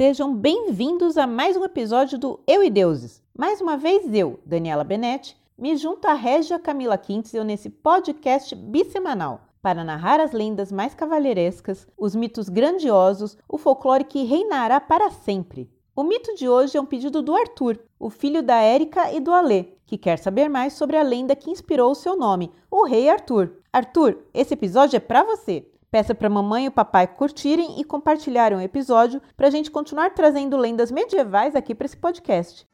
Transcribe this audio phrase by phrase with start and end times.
[0.00, 3.22] Sejam bem-vindos a mais um episódio do Eu e Deuses.
[3.36, 9.42] Mais uma vez eu, Daniela Benetti, me junto a Régia Camila Quintzel nesse podcast bissemanal
[9.60, 15.70] para narrar as lendas mais cavalheirescas, os mitos grandiosos, o folclore que reinará para sempre.
[15.94, 19.34] O mito de hoje é um pedido do Arthur, o filho da Érica e do
[19.34, 23.10] Alê, que quer saber mais sobre a lenda que inspirou o seu nome, o Rei
[23.10, 23.52] Arthur.
[23.70, 25.69] Arthur, esse episódio é para você.
[25.90, 30.56] Peça para mamãe e papai curtirem e compartilharem o episódio para a gente continuar trazendo
[30.56, 32.64] lendas medievais aqui para esse podcast.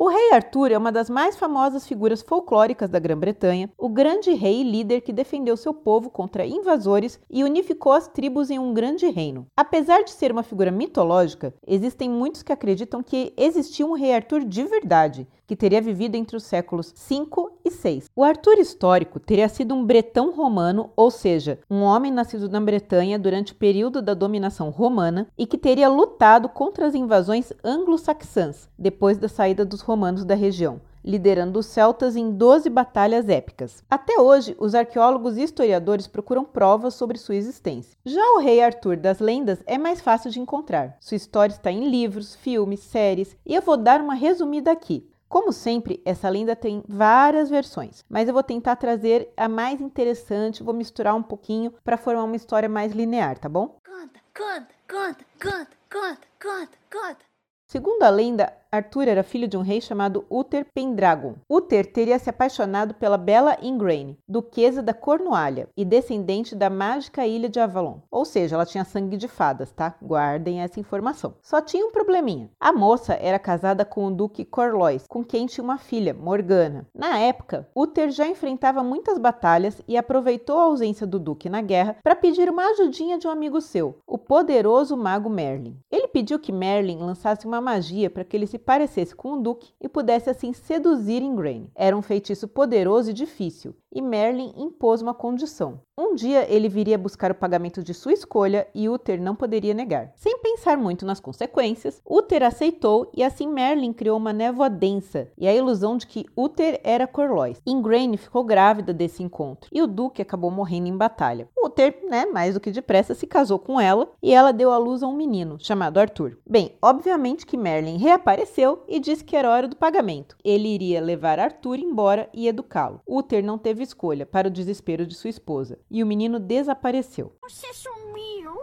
[0.00, 4.60] O rei Arthur é uma das mais famosas figuras folclóricas da Grã-Bretanha, o grande rei
[4.60, 9.08] e líder que defendeu seu povo contra invasores e unificou as tribos em um grande
[9.08, 9.48] reino.
[9.56, 14.44] Apesar de ser uma figura mitológica, existem muitos que acreditam que existiu um rei Arthur
[14.44, 18.10] de verdade, que teria vivido entre os séculos 5 e 6.
[18.14, 23.18] O Arthur histórico teria sido um bretão romano, ou seja, um homem nascido na Bretanha
[23.18, 29.16] durante o período da dominação romana e que teria lutado contra as invasões anglo-saxãs depois
[29.16, 33.82] da saída dos romanos da região liderando os celtas em 12 batalhas épicas.
[33.88, 37.96] Até hoje, os arqueólogos e historiadores procuram provas sobre sua existência.
[38.04, 40.96] Já o rei Arthur das lendas é mais fácil de encontrar.
[41.00, 45.07] Sua história está em livros, filmes, séries, e eu vou dar uma resumida aqui.
[45.28, 50.62] Como sempre, essa lenda tem várias versões, mas eu vou tentar trazer a mais interessante,
[50.62, 53.76] vou misturar um pouquinho para formar uma história mais linear, tá bom?
[53.84, 57.24] Conta, conta, conta, conta, conta, conta, conta.
[57.66, 61.36] Segundo a lenda, Arthur era filho de um rei chamado Uther Pendragon.
[61.48, 67.48] Uther teria se apaixonado pela bela Ingraine, duquesa da Cornualha e descendente da mágica ilha
[67.48, 68.00] de Avalon.
[68.10, 69.94] Ou seja, ela tinha sangue de fadas, tá?
[70.02, 71.34] Guardem essa informação.
[71.40, 72.50] Só tinha um probleminha.
[72.60, 76.86] A moça era casada com o duque Corlois, com quem tinha uma filha, Morgana.
[76.94, 81.96] Na época, Uther já enfrentava muitas batalhas e aproveitou a ausência do duque na guerra
[82.02, 85.78] para pedir uma ajudinha de um amigo seu, o poderoso mago Merlin.
[85.90, 89.40] Ele pediu que Merlin lançasse uma magia para que ele se se parecesse com o
[89.40, 91.70] duque e pudesse assim seduzir Ingraine.
[91.74, 95.80] Era um feitiço poderoso e difícil, e Merlin impôs uma condição.
[96.00, 100.12] Um dia ele viria buscar o pagamento de sua escolha e Uther não poderia negar.
[100.14, 105.48] Sem pensar muito nas consequências, Uther aceitou e assim Merlin criou uma névoa densa e
[105.48, 107.60] a ilusão de que Uther era Corlois.
[107.66, 111.48] Ingraine ficou grávida desse encontro e o duque acabou morrendo em batalha.
[111.58, 115.02] Uther, né, mais do que depressa, se casou com ela e ela deu à luz
[115.02, 116.38] a um menino chamado Arthur.
[116.48, 120.36] Bem, obviamente que Merlin reapareceu e disse que era hora do pagamento.
[120.44, 123.00] Ele iria levar Arthur embora e educá-lo.
[123.04, 127.32] Uther não teve escolha para o desespero de sua esposa e o menino desapareceu.
[127.42, 128.60] Você sumiu?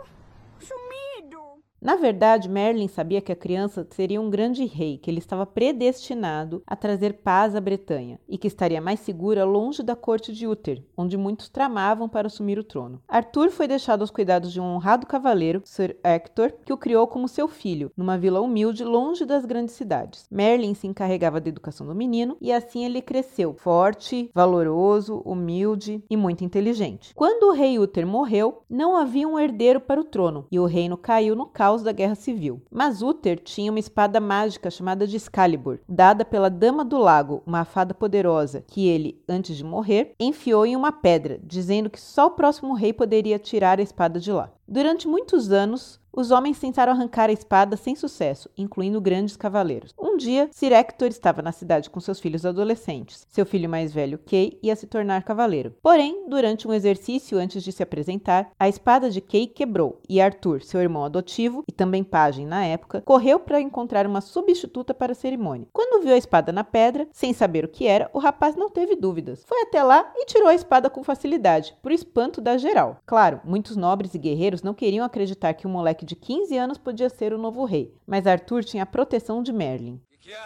[1.85, 6.63] Na verdade, Merlin sabia que a criança seria um grande rei, que ele estava predestinado
[6.65, 10.83] a trazer paz à Bretanha e que estaria mais segura longe da corte de Uther,
[10.97, 12.99] onde muitos tramavam para assumir o trono.
[13.07, 17.27] Arthur foi deixado aos cuidados de um honrado cavaleiro, Sir Hector, que o criou como
[17.27, 20.25] seu filho, numa vila humilde longe das grandes cidades.
[20.31, 26.17] Merlin se encarregava da educação do menino e assim ele cresceu, forte, valoroso, humilde e
[26.17, 27.13] muito inteligente.
[27.13, 30.97] Quando o rei Uther morreu, não havia um herdeiro para o trono e o reino
[30.97, 32.61] caiu no caos caos da Guerra Civil.
[32.71, 37.65] Mas Uther tinha uma espada mágica chamada de Excalibur, dada pela Dama do Lago, uma
[37.65, 42.31] fada poderosa, que ele, antes de morrer, enfiou em uma pedra, dizendo que só o
[42.31, 44.51] próximo rei poderia tirar a espada de lá.
[44.67, 49.93] Durante muitos anos, os homens tentaram arrancar a espada sem sucesso, incluindo grandes cavaleiros.
[49.99, 53.27] Um dia, Sir Hector estava na cidade com seus filhos adolescentes.
[53.29, 55.75] Seu filho mais velho, Kay, ia se tornar cavaleiro.
[55.81, 60.61] Porém, durante um exercício antes de se apresentar, a espada de Kay quebrou e Arthur,
[60.61, 65.15] seu irmão adotivo e também pajem na época, correu para encontrar uma substituta para a
[65.15, 65.67] cerimônia.
[65.73, 68.95] Quando viu a espada na pedra, sem saber o que era, o rapaz não teve
[68.95, 69.43] dúvidas.
[69.45, 72.97] Foi até lá e tirou a espada com facilidade, por espanto da geral.
[73.05, 77.09] Claro, muitos nobres e guerreiros não queriam acreditar que um moleque de 15 anos podia
[77.09, 79.99] ser o novo rei, mas Arthur tinha a proteção de Merlin.
[80.09, 80.37] Que que é?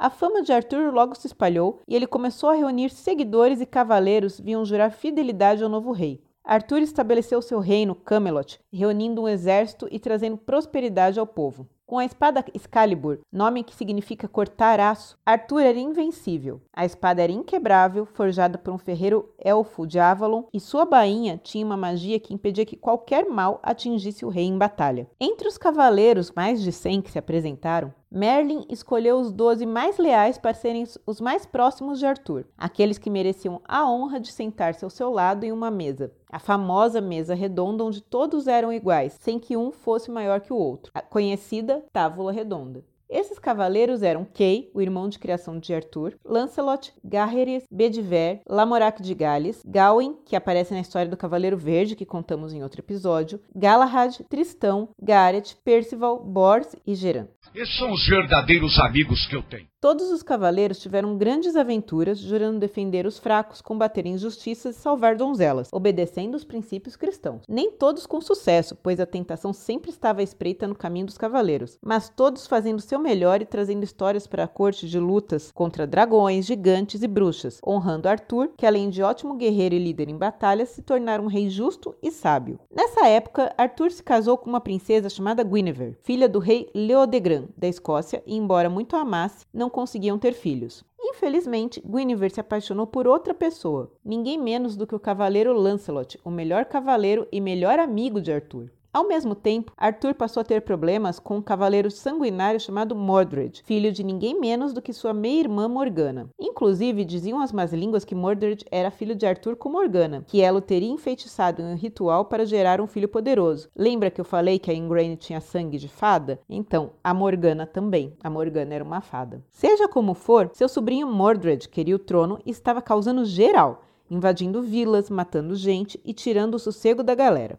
[0.00, 4.38] A fama de Arthur logo se espalhou e ele começou a reunir seguidores e cavaleiros
[4.38, 6.22] vinham jurar fidelidade ao novo rei.
[6.44, 11.68] Arthur estabeleceu seu reino, Camelot, reunindo um exército e trazendo prosperidade ao povo.
[11.88, 16.60] Com a espada Excalibur, nome que significa cortar aço, Arthur era invencível.
[16.70, 21.64] A espada era inquebrável, forjada por um ferreiro elfo de Avalon, e sua bainha tinha
[21.64, 25.08] uma magia que impedia que qualquer mal atingisse o rei em batalha.
[25.18, 30.38] Entre os cavaleiros, mais de 100 que se apresentaram, Merlin escolheu os doze mais leais
[30.38, 34.90] para serem os mais próximos de Arthur, aqueles que mereciam a honra de sentar-se ao
[34.90, 36.10] seu lado em uma mesa.
[36.30, 40.56] A famosa mesa redonda onde todos eram iguais, sem que um fosse maior que o
[40.56, 42.82] outro, a conhecida tábua redonda.
[43.10, 49.14] Esses cavaleiros eram Kay, o irmão de criação de Arthur, Lancelot, Garreries, Bedivere, Lamorac de
[49.14, 54.18] Gales, Gawain, que aparece na história do Cavaleiro Verde, que contamos em outro episódio, Galahad,
[54.28, 57.28] Tristão, Gareth, Percival, Bors e Geran.
[57.54, 59.66] Esses são os verdadeiros amigos que eu tenho.
[59.80, 65.68] Todos os cavaleiros tiveram grandes aventuras, jurando defender os fracos, combater injustiças e salvar donzelas,
[65.72, 67.42] obedecendo os princípios cristãos.
[67.48, 72.08] Nem todos com sucesso, pois a tentação sempre estava espreita no caminho dos cavaleiros, mas
[72.08, 77.08] todos fazendo seu melhor trazendo histórias para a corte de lutas contra dragões, gigantes e
[77.08, 81.26] bruxas, honrando Arthur, que além de ótimo guerreiro e líder em batalhas, se tornara um
[81.26, 82.58] rei justo e sábio.
[82.74, 87.68] Nessa época, Arthur se casou com uma princesa chamada Guinevere, filha do rei Leodegran, da
[87.68, 90.84] Escócia, e embora muito amasse, não conseguiam ter filhos.
[91.00, 96.30] Infelizmente, Guinevere se apaixonou por outra pessoa, ninguém menos do que o cavaleiro Lancelot, o
[96.30, 98.70] melhor cavaleiro e melhor amigo de Arthur.
[98.90, 103.92] Ao mesmo tempo, Arthur passou a ter problemas com um cavaleiro sanguinário chamado Mordred, filho
[103.92, 106.30] de ninguém menos do que sua meia-irmã Morgana.
[106.40, 110.58] Inclusive, diziam as más línguas que Mordred era filho de Arthur com Morgana, que ela
[110.58, 113.68] o teria enfeitiçado em um ritual para gerar um filho poderoso.
[113.76, 116.40] Lembra que eu falei que a Ingraine tinha sangue de fada?
[116.48, 118.16] Então, a Morgana também.
[118.24, 119.44] A Morgana era uma fada.
[119.50, 125.10] Seja como for, seu sobrinho Mordred queria o trono e estava causando geral, invadindo vilas,
[125.10, 127.58] matando gente e tirando o sossego da galera.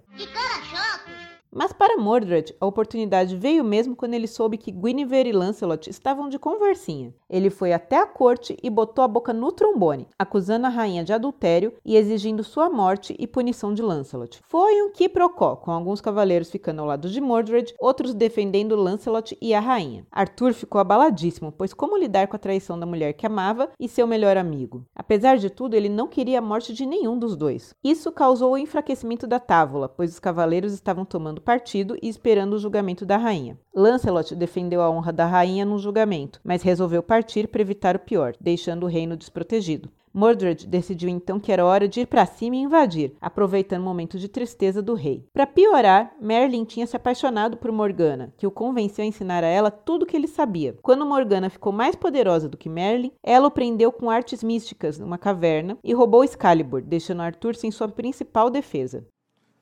[1.52, 6.30] Mas para Mordred, a oportunidade veio mesmo quando ele soube que Guinevere e Lancelot estavam
[6.30, 7.12] de conversinha.
[7.28, 11.12] Ele foi até a corte e botou a boca no trombone, acusando a rainha de
[11.12, 14.42] adultério e exigindo sua morte e punição de Lancelot.
[14.48, 19.52] Foi um quiprocó, com alguns cavaleiros ficando ao lado de Mordred, outros defendendo Lancelot e
[19.54, 20.06] a rainha.
[20.12, 24.06] Arthur ficou abaladíssimo, pois como lidar com a traição da mulher que amava e seu
[24.06, 24.86] melhor amigo?
[24.96, 27.74] Apesar de tudo, ele não queria a morte de nenhum dos dois.
[27.84, 32.54] Isso causou o enfraquecimento da távola, pois os cavaleiros estavam tomando tomando partido e esperando
[32.54, 33.58] o julgamento da rainha.
[33.74, 38.34] Lancelot defendeu a honra da rainha no julgamento, mas resolveu partir para evitar o pior,
[38.40, 39.90] deixando o reino desprotegido.
[40.12, 44.18] Mordred decidiu então que era hora de ir para cima e invadir, aproveitando o momento
[44.18, 45.24] de tristeza do rei.
[45.32, 49.70] Para piorar, Merlin tinha se apaixonado por Morgana, que o convenceu a ensinar a ela
[49.70, 50.76] tudo o que ele sabia.
[50.82, 55.18] Quando Morgana ficou mais poderosa do que Merlin, ela o prendeu com artes místicas numa
[55.18, 59.06] caverna e roubou Excalibur, deixando Arthur sem sua principal defesa.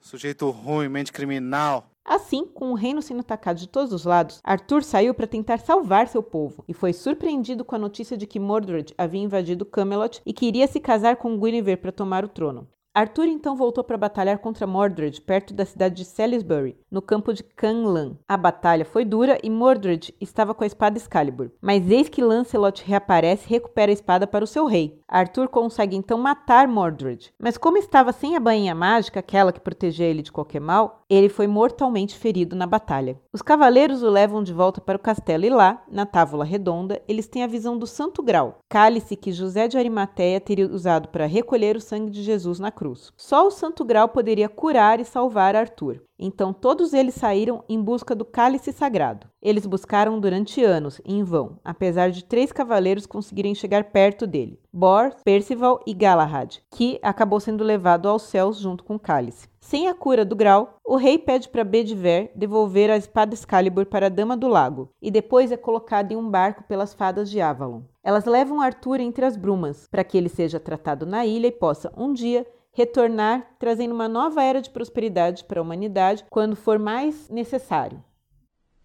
[0.07, 1.91] Sujeito ruim, mente criminal.
[2.05, 6.07] Assim, com o reino sendo atacado de todos os lados, Arthur saiu para tentar salvar
[6.07, 10.31] seu povo e foi surpreendido com a notícia de que Mordred havia invadido Camelot e
[10.31, 12.69] queria se casar com Guinevere para tomar o trono.
[12.97, 17.43] Arthur então voltou para batalhar contra Mordred, perto da cidade de Salisbury, no campo de
[17.43, 18.17] Canlan.
[18.27, 21.51] A batalha foi dura e Mordred estava com a espada Excalibur.
[21.61, 24.99] Mas eis que Lancelot reaparece e recupera a espada para o seu rei.
[25.07, 27.31] Arthur consegue então matar Mordred.
[27.39, 31.29] Mas como estava sem a bainha mágica, aquela que protegia ele de qualquer mal, ele
[31.29, 33.17] foi mortalmente ferido na batalha.
[33.31, 37.27] Os cavaleiros o levam de volta para o castelo e lá, na távola redonda, eles
[37.27, 41.77] têm a visão do Santo Grau, cálice que José de Arimateia teria usado para recolher
[41.77, 43.11] o sangue de Jesus na cruz cruz.
[43.17, 46.01] Só o Santo Grau poderia curar e salvar Arthur.
[46.17, 49.27] Então todos eles saíram em busca do cálice sagrado.
[49.41, 55.13] Eles buscaram durante anos, em vão, apesar de três cavaleiros conseguirem chegar perto dele: Bor,
[55.23, 59.47] Percival e Galahad, que acabou sendo levado aos céus junto com o cálice.
[59.67, 64.05] Sem a cura do grau, o rei pede para Bedivere devolver a espada Excalibur para
[64.05, 67.81] a Dama do Lago, e depois é colocado em um barco pelas fadas de Avalon.
[68.01, 71.91] Elas levam Arthur entre as brumas, para que ele seja tratado na ilha e possa,
[71.97, 77.27] um dia, retornar trazendo uma nova era de prosperidade para a humanidade quando for mais
[77.29, 78.01] necessário.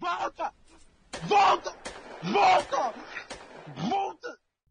[0.01, 0.53] Volta!
[1.29, 1.73] Volta!
[2.25, 2.95] Volta!
[3.77, 4.22] Volta!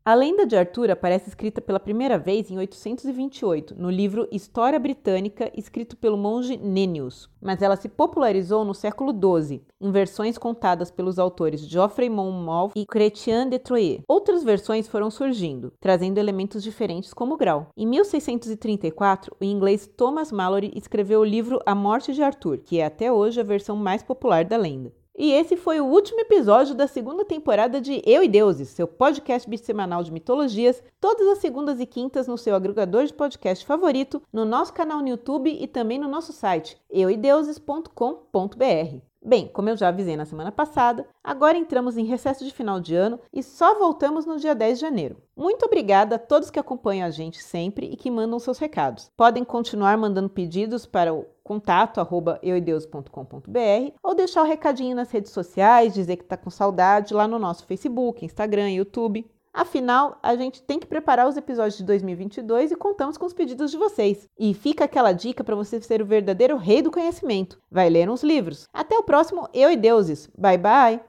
[0.04, 5.52] A lenda de Arthur aparece escrita pela primeira vez em 828, no livro História Britânica,
[5.56, 11.20] escrito pelo monge Nennius, mas ela se popularizou no século XII, em versões contadas pelos
[11.20, 14.02] autores Geoffrey Monmouth e Chrétien de Troyes.
[14.08, 17.68] Outras versões foram surgindo, trazendo elementos diferentes como grau.
[17.78, 22.86] Em 1634, o inglês Thomas Mallory escreveu o livro A Morte de Arthur, que é
[22.86, 24.92] até hoje a versão mais popular da lenda.
[25.24, 29.48] E esse foi o último episódio da segunda temporada de Eu e Deuses, seu podcast
[29.48, 34.46] bissemanal de mitologias, todas as segundas e quintas no seu agregador de podcast favorito, no
[34.46, 39.11] nosso canal no YouTube e também no nosso site euideuses.com.br.
[39.24, 42.96] Bem, como eu já avisei na semana passada, agora entramos em recesso de final de
[42.96, 45.22] ano e só voltamos no dia 10 de janeiro.
[45.38, 49.12] Muito obrigada a todos que acompanham a gente sempre e que mandam seus recados.
[49.16, 52.02] Podem continuar mandando pedidos para o contato
[52.42, 57.28] euideus.com.br ou deixar o um recadinho nas redes sociais, dizer que está com saudade lá
[57.28, 59.30] no nosso Facebook, Instagram, YouTube.
[59.54, 63.72] Afinal, a gente tem que preparar os episódios de 2022 e contamos com os pedidos
[63.72, 64.30] de vocês.
[64.40, 67.60] E fica aquela dica para você ser o verdadeiro rei do conhecimento.
[67.70, 68.68] Vai ler uns livros.
[68.74, 70.30] Até o próximo Eu e Deuses.
[70.38, 71.02] Bye bye.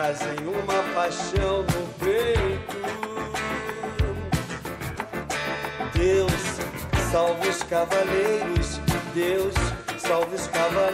[0.00, 1.69] trazem uma paixão
[7.10, 8.80] salve os cavaleiros,
[9.14, 9.54] Deus
[9.98, 10.89] salve os cavaleiros.